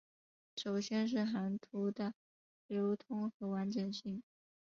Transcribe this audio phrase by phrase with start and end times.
[0.57, 2.15] 首先是航图的
[2.65, 4.23] 流通和完整性。